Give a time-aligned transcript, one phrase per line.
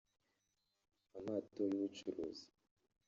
[1.17, 2.45] Amato y'ubucuruzi